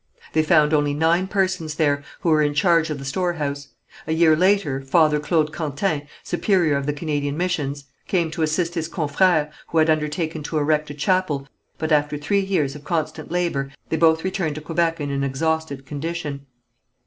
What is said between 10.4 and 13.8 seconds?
to erect a chapel, but after three years of constant labour,